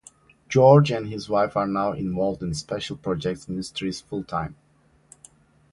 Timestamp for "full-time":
4.01-4.55